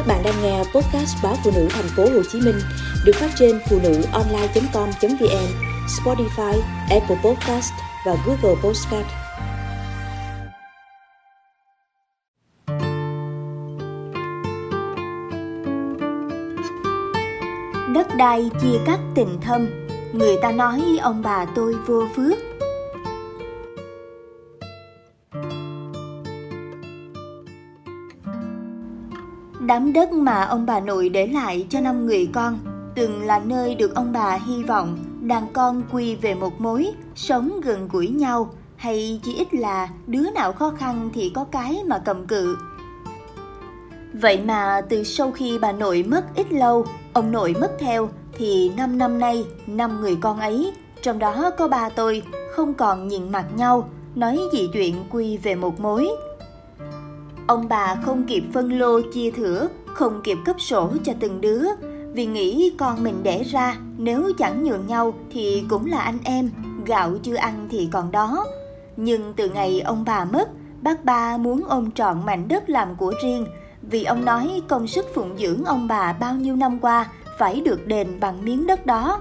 Các 0.00 0.06
bạn 0.06 0.22
đang 0.24 0.42
nghe 0.42 0.58
podcast 0.58 1.16
báo 1.22 1.36
phụ 1.44 1.50
nữ 1.54 1.68
thành 1.70 1.88
phố 1.96 2.02
Hồ 2.02 2.22
Chí 2.32 2.40
Minh 2.40 2.58
được 3.04 3.12
phát 3.14 3.30
trên 3.38 3.60
phụ 3.70 3.78
nữ 3.82 4.02
online.com.vn, 4.12 5.46
Spotify, 5.86 6.60
Apple 6.90 7.16
Podcast 7.24 7.72
và 8.06 8.16
Google 8.26 8.60
Podcast. 8.62 9.06
Đất 17.94 18.06
đai 18.16 18.50
chia 18.60 18.78
cắt 18.86 19.00
tình 19.14 19.38
thâm, 19.40 19.68
người 20.12 20.36
ta 20.42 20.52
nói 20.52 20.82
ông 21.02 21.22
bà 21.22 21.46
tôi 21.54 21.74
vô 21.86 22.02
phước. 22.16 22.49
Đám 29.66 29.92
đất 29.92 30.12
mà 30.12 30.44
ông 30.44 30.66
bà 30.66 30.80
nội 30.80 31.08
để 31.08 31.26
lại 31.26 31.66
cho 31.68 31.80
năm 31.80 32.06
người 32.06 32.28
con 32.32 32.58
từng 32.94 33.22
là 33.22 33.38
nơi 33.38 33.74
được 33.74 33.94
ông 33.94 34.12
bà 34.12 34.38
hy 34.46 34.62
vọng 34.62 34.98
đàn 35.20 35.46
con 35.52 35.82
quy 35.92 36.14
về 36.14 36.34
một 36.34 36.60
mối, 36.60 36.92
sống 37.14 37.60
gần 37.64 37.88
gũi 37.92 38.08
nhau, 38.08 38.50
hay 38.76 39.20
chỉ 39.22 39.34
ít 39.34 39.54
là 39.54 39.88
đứa 40.06 40.30
nào 40.30 40.52
khó 40.52 40.72
khăn 40.78 41.10
thì 41.14 41.32
có 41.34 41.44
cái 41.44 41.82
mà 41.86 41.98
cầm 41.98 42.26
cự. 42.26 42.56
Vậy 44.12 44.40
mà 44.44 44.80
từ 44.88 45.04
sau 45.04 45.30
khi 45.30 45.58
bà 45.58 45.72
nội 45.72 46.04
mất 46.08 46.24
ít 46.34 46.52
lâu, 46.52 46.86
ông 47.12 47.32
nội 47.32 47.54
mất 47.60 47.72
theo 47.78 48.08
thì 48.32 48.70
năm 48.76 48.98
năm 48.98 49.18
nay, 49.18 49.44
năm 49.66 50.00
người 50.00 50.16
con 50.20 50.40
ấy, 50.40 50.72
trong 51.02 51.18
đó 51.18 51.50
có 51.58 51.68
ba 51.68 51.88
tôi, 51.88 52.22
không 52.52 52.74
còn 52.74 53.08
nhìn 53.08 53.32
mặt 53.32 53.46
nhau, 53.56 53.88
nói 54.14 54.38
gì 54.52 54.68
chuyện 54.72 54.94
quy 55.10 55.36
về 55.36 55.54
một 55.54 55.80
mối. 55.80 56.08
Ông 57.50 57.68
bà 57.68 57.94
không 57.94 58.24
kịp 58.26 58.42
phân 58.52 58.78
lô 58.78 59.00
chia 59.00 59.30
thửa, 59.30 59.68
không 59.86 60.20
kịp 60.24 60.38
cấp 60.44 60.60
sổ 60.60 60.92
cho 61.04 61.12
từng 61.20 61.40
đứa, 61.40 61.64
vì 62.12 62.26
nghĩ 62.26 62.72
con 62.78 63.04
mình 63.04 63.22
đẻ 63.22 63.42
ra 63.42 63.76
nếu 63.96 64.32
chẳng 64.38 64.64
nhường 64.64 64.86
nhau 64.86 65.14
thì 65.32 65.64
cũng 65.68 65.86
là 65.86 65.98
anh 65.98 66.18
em, 66.24 66.50
gạo 66.86 67.12
chưa 67.22 67.34
ăn 67.34 67.68
thì 67.70 67.88
còn 67.92 68.10
đó. 68.10 68.46
Nhưng 68.96 69.32
từ 69.36 69.50
ngày 69.50 69.80
ông 69.80 70.04
bà 70.06 70.24
mất, 70.24 70.48
bác 70.82 71.04
ba 71.04 71.36
muốn 71.36 71.62
ôm 71.68 71.90
trọn 71.90 72.26
mảnh 72.26 72.48
đất 72.48 72.70
làm 72.70 72.96
của 72.96 73.14
riêng, 73.22 73.46
vì 73.82 74.04
ông 74.04 74.24
nói 74.24 74.62
công 74.68 74.86
sức 74.86 75.06
phụng 75.14 75.38
dưỡng 75.38 75.64
ông 75.64 75.88
bà 75.88 76.12
bao 76.12 76.34
nhiêu 76.34 76.56
năm 76.56 76.78
qua 76.78 77.06
phải 77.38 77.60
được 77.60 77.86
đền 77.86 78.20
bằng 78.20 78.44
miếng 78.44 78.66
đất 78.66 78.86
đó. 78.86 79.20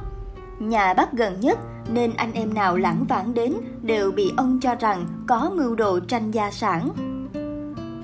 Nhà 0.59 0.93
bác 0.93 1.13
gần 1.13 1.39
nhất 1.39 1.59
nên 1.93 2.11
anh 2.15 2.33
em 2.33 2.53
nào 2.53 2.77
lãng 2.77 3.05
vãng 3.09 3.33
đến 3.33 3.53
đều 3.81 4.11
bị 4.11 4.31
ông 4.37 4.59
cho 4.61 4.75
rằng 4.75 5.05
có 5.27 5.51
mưu 5.55 5.75
đồ 5.75 5.99
tranh 5.99 6.31
gia 6.31 6.51
sản. 6.51 6.89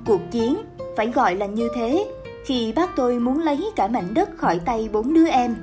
Cuộc 0.06 0.22
chiến, 0.32 0.58
phải 0.98 1.08
gọi 1.08 1.36
là 1.36 1.46
như 1.46 1.70
thế, 1.76 2.08
khi 2.46 2.74
bác 2.76 2.96
tôi 2.96 3.20
muốn 3.20 3.40
lấy 3.40 3.70
cả 3.76 3.88
mảnh 3.88 4.14
đất 4.14 4.30
khỏi 4.38 4.60
tay 4.66 4.90
bốn 4.94 5.14
đứa 5.14 5.28
em. 5.28 5.56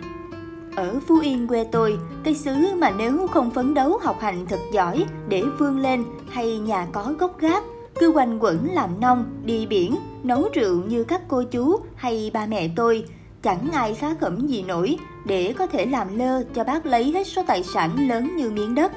Ở 0.77 0.95
Phú 1.09 1.19
Yên 1.23 1.48
quê 1.48 1.65
tôi, 1.65 1.98
cái 2.25 2.35
xứ 2.35 2.55
mà 2.77 2.91
nếu 2.98 3.27
không 3.27 3.51
phấn 3.51 3.75
đấu 3.75 3.98
học 4.03 4.20
hành 4.20 4.47
thật 4.47 4.61
giỏi 4.73 5.05
để 5.29 5.43
vươn 5.59 5.79
lên 5.79 6.05
hay 6.29 6.59
nhà 6.59 6.87
có 6.93 7.15
gốc 7.19 7.39
gác, 7.41 7.65
cứ 8.01 8.09
quanh 8.11 8.39
quẩn 8.39 8.69
làm 8.73 9.01
nông, 9.01 9.25
đi 9.45 9.67
biển, 9.67 9.95
nấu 10.23 10.48
rượu 10.53 10.83
như 10.87 11.05
các 11.05 11.23
cô 11.29 11.43
chú 11.43 11.81
hay 11.95 12.31
ba 12.35 12.47
mẹ 12.47 12.69
tôi, 12.77 13.05
chẳng 13.43 13.69
ai 13.73 13.95
khá 13.95 14.15
khẩm 14.20 14.47
gì 14.47 14.63
nổi 14.63 14.97
để 15.27 15.55
có 15.59 15.67
thể 15.67 15.87
làm 15.87 16.19
lơ 16.19 16.43
cho 16.55 16.65
bác 16.65 16.87
lấy 16.87 17.13
hết 17.13 17.27
số 17.27 17.43
tài 17.47 17.63
sản 17.63 18.09
lớn 18.09 18.37
như 18.37 18.51
miếng 18.51 18.75
đất. 18.75 18.93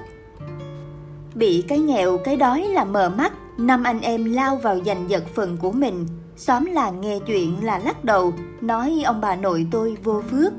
Bị 1.36 1.64
cái 1.68 1.80
nghèo, 1.80 2.18
cái 2.18 2.38
đói 2.38 2.62
là 2.62 2.86
mờ 2.86 3.12
mắt, 3.18 3.34
năm 3.58 3.84
anh 3.84 4.02
em 4.02 4.26
lao 4.26 4.56
vào 4.56 4.80
giành 4.86 5.10
giật 5.10 5.24
phần 5.36 5.58
của 5.58 5.72
mình. 5.72 6.08
Xóm 6.36 6.66
làng 6.66 7.02
nghe 7.02 7.20
chuyện 7.20 7.66
là 7.66 7.80
lắc 7.80 8.04
đầu, 8.04 8.34
nói 8.62 9.02
ông 9.06 9.22
bà 9.22 9.36
nội 9.36 9.68
tôi 9.72 9.98
vô 10.04 10.22
phước. 10.32 10.54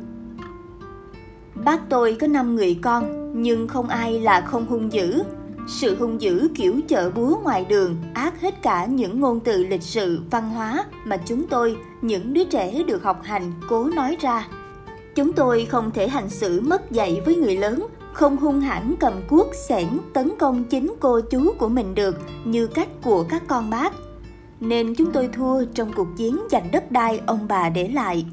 Bác 1.54 1.88
tôi 1.88 2.16
có 2.20 2.26
5 2.26 2.56
người 2.56 2.78
con, 2.82 3.32
nhưng 3.42 3.68
không 3.68 3.88
ai 3.88 4.20
là 4.20 4.40
không 4.40 4.66
hung 4.66 4.92
dữ. 4.92 5.22
Sự 5.68 5.96
hung 5.98 6.20
dữ 6.20 6.48
kiểu 6.54 6.80
chợ 6.88 7.10
búa 7.10 7.36
ngoài 7.42 7.66
đường 7.68 7.96
ác 8.14 8.40
hết 8.40 8.62
cả 8.62 8.86
những 8.86 9.20
ngôn 9.20 9.40
từ 9.40 9.64
lịch 9.64 9.82
sự, 9.82 10.20
văn 10.30 10.50
hóa 10.50 10.84
mà 11.04 11.16
chúng 11.16 11.46
tôi, 11.46 11.76
những 12.02 12.34
đứa 12.34 12.44
trẻ 12.44 12.82
được 12.82 13.02
học 13.02 13.20
hành, 13.22 13.52
cố 13.68 13.84
nói 13.84 14.16
ra. 14.20 14.48
Chúng 15.16 15.32
tôi 15.32 15.64
không 15.64 15.90
thể 15.90 16.08
hành 16.08 16.30
xử 16.30 16.60
mất 16.60 16.90
dạy 16.90 17.22
với 17.24 17.36
người 17.36 17.56
lớn, 17.56 17.86
không 18.12 18.36
hung 18.36 18.60
hãn 18.60 18.94
cầm 19.00 19.12
cuốc 19.28 19.54
xẻng 19.68 19.98
tấn 20.12 20.30
công 20.38 20.64
chính 20.64 20.94
cô 21.00 21.20
chú 21.20 21.52
của 21.58 21.68
mình 21.68 21.94
được 21.94 22.16
như 22.44 22.66
cách 22.66 22.88
của 23.02 23.24
các 23.28 23.42
con 23.48 23.70
bác. 23.70 23.92
Nên 24.60 24.94
chúng 24.94 25.12
tôi 25.12 25.28
thua 25.32 25.64
trong 25.64 25.92
cuộc 25.92 26.08
chiến 26.16 26.38
giành 26.50 26.68
đất 26.72 26.92
đai 26.92 27.20
ông 27.26 27.46
bà 27.48 27.68
để 27.68 27.88
lại. 27.88 28.26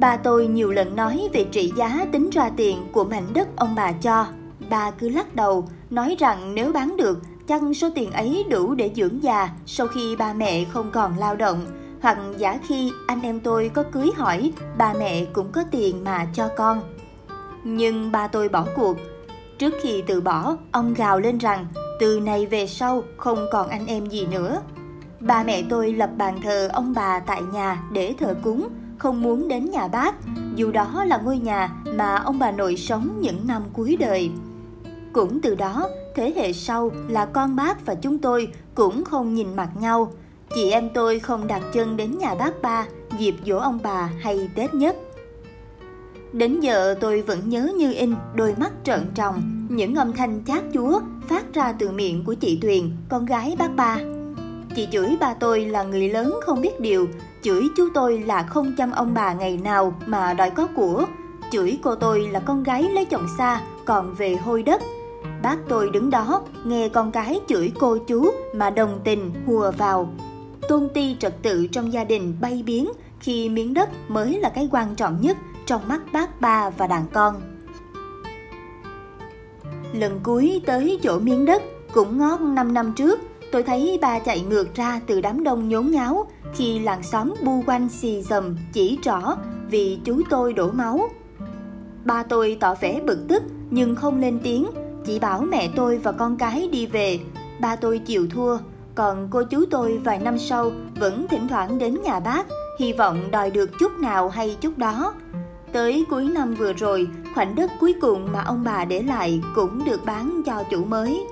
Ba 0.00 0.16
tôi 0.16 0.46
nhiều 0.46 0.70
lần 0.70 0.96
nói 0.96 1.28
về 1.32 1.44
trị 1.44 1.72
giá 1.76 2.06
tính 2.12 2.30
ra 2.30 2.50
tiền 2.56 2.78
của 2.92 3.04
mảnh 3.04 3.26
đất 3.34 3.48
ông 3.56 3.74
bà 3.76 3.92
cho. 3.92 4.26
Ba 4.70 4.90
cứ 4.90 5.08
lắc 5.08 5.36
đầu, 5.36 5.68
nói 5.90 6.16
rằng 6.18 6.54
nếu 6.54 6.72
bán 6.72 6.96
được, 6.96 7.18
chắc 7.48 7.62
số 7.76 7.88
tiền 7.94 8.10
ấy 8.10 8.44
đủ 8.50 8.74
để 8.74 8.90
dưỡng 8.94 9.22
già 9.22 9.48
sau 9.66 9.86
khi 9.86 10.16
ba 10.16 10.32
mẹ 10.32 10.64
không 10.64 10.90
còn 10.92 11.18
lao 11.18 11.36
động. 11.36 11.66
Hoặc 12.00 12.18
giả 12.36 12.58
khi 12.68 12.92
anh 13.06 13.22
em 13.22 13.40
tôi 13.40 13.70
có 13.74 13.82
cưới 13.82 14.10
hỏi, 14.16 14.52
bà 14.78 14.94
mẹ 14.98 15.24
cũng 15.24 15.52
có 15.52 15.64
tiền 15.70 16.04
mà 16.04 16.26
cho 16.32 16.48
con. 16.56 16.80
Nhưng 17.64 18.12
ba 18.12 18.28
tôi 18.28 18.48
bỏ 18.48 18.66
cuộc. 18.76 18.96
Trước 19.58 19.74
khi 19.82 20.02
từ 20.06 20.20
bỏ, 20.20 20.56
ông 20.72 20.94
gào 20.94 21.20
lên 21.20 21.38
rằng 21.38 21.66
từ 22.00 22.20
này 22.20 22.46
về 22.46 22.66
sau 22.66 23.02
không 23.16 23.46
còn 23.52 23.68
anh 23.68 23.86
em 23.86 24.06
gì 24.06 24.26
nữa. 24.26 24.62
Ba 25.20 25.42
mẹ 25.42 25.62
tôi 25.70 25.92
lập 25.92 26.10
bàn 26.16 26.40
thờ 26.42 26.68
ông 26.72 26.92
bà 26.96 27.20
tại 27.20 27.42
nhà 27.52 27.82
để 27.92 28.14
thờ 28.18 28.34
cúng, 28.42 28.68
không 28.98 29.22
muốn 29.22 29.48
đến 29.48 29.70
nhà 29.70 29.88
bác, 29.88 30.14
dù 30.54 30.72
đó 30.72 31.04
là 31.04 31.16
ngôi 31.16 31.38
nhà 31.38 31.70
mà 31.94 32.16
ông 32.16 32.38
bà 32.38 32.50
nội 32.50 32.76
sống 32.76 33.18
những 33.20 33.46
năm 33.46 33.62
cuối 33.72 33.96
đời. 34.00 34.30
Cũng 35.12 35.40
từ 35.40 35.54
đó, 35.54 35.88
thế 36.14 36.32
hệ 36.36 36.52
sau 36.52 36.90
là 37.08 37.26
con 37.26 37.56
bác 37.56 37.86
và 37.86 37.94
chúng 37.94 38.18
tôi 38.18 38.52
cũng 38.74 39.04
không 39.04 39.34
nhìn 39.34 39.56
mặt 39.56 39.68
nhau. 39.80 40.12
Chị 40.54 40.70
em 40.70 40.88
tôi 40.94 41.18
không 41.18 41.46
đặt 41.46 41.62
chân 41.72 41.96
đến 41.96 42.18
nhà 42.18 42.34
bác 42.34 42.62
ba 42.62 42.86
dịp 43.18 43.34
dỗ 43.46 43.56
ông 43.56 43.78
bà 43.82 44.10
hay 44.20 44.48
Tết 44.54 44.74
nhất. 44.74 44.96
Đến 46.32 46.60
giờ 46.60 46.94
tôi 47.00 47.22
vẫn 47.22 47.48
nhớ 47.48 47.70
như 47.76 47.92
in 47.92 48.14
đôi 48.34 48.54
mắt 48.56 48.72
trợn 48.84 49.06
tròng, 49.14 49.66
những 49.68 49.94
âm 49.94 50.12
thanh 50.12 50.44
chát 50.46 50.62
chúa 50.74 51.00
phát 51.28 51.54
ra 51.54 51.72
từ 51.72 51.90
miệng 51.90 52.24
của 52.24 52.34
chị 52.34 52.58
Tuyền, 52.62 52.90
con 53.08 53.26
gái 53.26 53.56
bác 53.58 53.76
ba. 53.76 53.98
Chị 54.76 54.88
chửi 54.92 55.16
ba 55.20 55.34
tôi 55.34 55.64
là 55.64 55.82
người 55.82 56.08
lớn 56.08 56.40
không 56.42 56.60
biết 56.60 56.80
điều, 56.80 57.08
chửi 57.42 57.62
chú 57.76 57.88
tôi 57.94 58.18
là 58.18 58.42
không 58.42 58.74
chăm 58.78 58.90
ông 58.90 59.14
bà 59.14 59.32
ngày 59.32 59.56
nào 59.64 59.94
mà 60.06 60.34
đòi 60.34 60.50
có 60.50 60.68
của, 60.76 61.04
chửi 61.52 61.78
cô 61.82 61.94
tôi 61.94 62.28
là 62.30 62.40
con 62.40 62.62
gái 62.62 62.82
lấy 62.82 63.04
chồng 63.04 63.26
xa 63.38 63.60
còn 63.84 64.14
về 64.14 64.34
hôi 64.34 64.62
đất. 64.62 64.82
Bác 65.42 65.56
tôi 65.68 65.90
đứng 65.90 66.10
đó 66.10 66.42
nghe 66.64 66.88
con 66.88 67.12
cái 67.12 67.40
chửi 67.48 67.72
cô 67.80 67.98
chú 67.98 68.30
mà 68.54 68.70
đồng 68.70 69.00
tình 69.04 69.32
hùa 69.46 69.72
vào. 69.78 70.12
Tôn 70.68 70.88
ti 70.94 71.16
trật 71.18 71.42
tự 71.42 71.66
trong 71.66 71.92
gia 71.92 72.04
đình 72.04 72.36
bay 72.40 72.62
biến 72.66 72.88
khi 73.20 73.48
miếng 73.48 73.74
đất 73.74 73.88
mới 74.08 74.40
là 74.40 74.48
cái 74.48 74.68
quan 74.72 74.94
trọng 74.94 75.20
nhất 75.20 75.36
trong 75.66 75.88
mắt 75.88 76.00
bác 76.12 76.40
ba 76.40 76.70
và 76.70 76.86
đàn 76.86 77.04
con. 77.12 77.34
Lần 79.92 80.20
cuối 80.22 80.62
tới 80.66 80.98
chỗ 81.02 81.18
miếng 81.18 81.44
đất 81.44 81.62
cũng 81.92 82.18
ngót 82.18 82.40
5 82.40 82.74
năm 82.74 82.92
trước, 82.96 83.20
tôi 83.52 83.62
thấy 83.62 83.98
ba 84.00 84.18
chạy 84.18 84.40
ngược 84.40 84.74
ra 84.74 85.00
từ 85.06 85.20
đám 85.20 85.44
đông 85.44 85.68
nhốn 85.68 85.90
nháo 85.90 86.26
khi 86.54 86.78
làng 86.78 87.02
xóm 87.02 87.34
bu 87.44 87.62
quanh 87.66 87.88
xì 87.88 88.22
dầm 88.22 88.56
chỉ 88.72 88.98
trỏ 89.02 89.20
vì 89.70 89.98
chú 90.04 90.22
tôi 90.30 90.52
đổ 90.52 90.70
máu. 90.70 91.08
Ba 92.04 92.22
tôi 92.22 92.56
tỏ 92.60 92.74
vẻ 92.80 93.00
bực 93.06 93.18
tức 93.28 93.42
nhưng 93.70 93.94
không 93.94 94.20
lên 94.20 94.40
tiếng, 94.42 94.66
chỉ 95.04 95.18
bảo 95.18 95.40
mẹ 95.40 95.68
tôi 95.76 95.98
và 95.98 96.12
con 96.12 96.36
cái 96.36 96.68
đi 96.72 96.86
về. 96.86 97.20
Ba 97.60 97.76
tôi 97.76 97.98
chịu 97.98 98.26
thua, 98.30 98.58
còn 98.98 99.28
cô 99.30 99.42
chú 99.42 99.64
tôi 99.70 99.98
vài 100.04 100.18
năm 100.18 100.38
sau 100.38 100.72
vẫn 101.00 101.26
thỉnh 101.28 101.48
thoảng 101.48 101.78
đến 101.78 102.02
nhà 102.02 102.20
bác, 102.20 102.46
hy 102.78 102.92
vọng 102.92 103.30
đòi 103.30 103.50
được 103.50 103.70
chút 103.78 103.98
nào 103.98 104.28
hay 104.28 104.56
chút 104.60 104.78
đó. 104.78 105.14
Tới 105.72 106.04
cuối 106.10 106.28
năm 106.34 106.54
vừa 106.54 106.72
rồi, 106.72 107.08
khoảnh 107.34 107.54
đất 107.54 107.70
cuối 107.80 107.94
cùng 108.00 108.32
mà 108.32 108.42
ông 108.42 108.64
bà 108.64 108.84
để 108.84 109.02
lại 109.02 109.40
cũng 109.54 109.84
được 109.84 110.04
bán 110.04 110.42
cho 110.46 110.64
chủ 110.70 110.84
mới. 110.84 111.26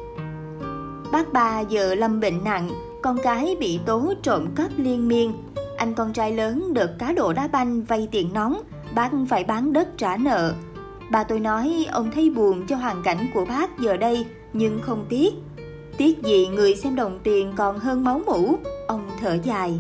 Bác 1.13 1.33
ba 1.33 1.61
giờ 1.61 1.95
lâm 1.95 2.21
bệnh 2.21 2.45
nặng, 2.45 2.71
con 3.03 3.17
cái 3.23 3.57
bị 3.61 3.81
tố 3.87 4.15
trộm 4.23 4.47
cắp 4.55 4.71
liên 4.77 5.09
miên. 5.09 5.33
Anh 5.77 5.95
con 5.95 6.13
trai 6.13 6.33
lớn 6.33 6.75
được 6.75 6.91
cá 6.99 7.13
độ 7.13 7.33
đá 7.33 7.49
banh 7.49 7.83
vay 7.83 8.09
tiền 8.11 8.31
nóng, 8.33 8.63
bác 8.95 9.11
phải 9.29 9.45
bán 9.45 9.73
đất 9.73 9.89
trả 9.99 10.17
nợ. 10.17 10.55
Bà 11.11 11.25
tôi 11.25 11.41
nói 11.41 11.87
ông 11.93 12.11
thấy 12.15 12.31
buồn 12.31 12.67
cho 12.67 12.77
hoàn 12.77 13.03
cảnh 13.03 13.27
của 13.35 13.45
bác 13.45 13.79
giờ 13.79 13.97
đây, 13.97 14.27
nhưng 14.53 14.81
không 14.83 15.07
tiếc. 15.09 15.35
Tiếc 15.99 16.23
gì 16.23 16.47
người 16.47 16.77
xem 16.77 16.95
đồng 16.95 17.19
tiền 17.23 17.53
còn 17.57 17.79
hơn 17.79 18.05
máu 18.05 18.21
mũ, 18.27 18.59
ông 18.87 19.09
thở 19.21 19.39
dài. 19.45 19.79